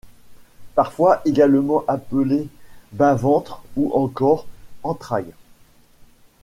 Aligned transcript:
Parfois 0.73 1.21
également 1.25 1.83
appelé 1.87 2.47
bas-ventre 2.91 3.61
ou 3.75 3.91
encore 3.93 4.47
entrailles. 4.81 5.31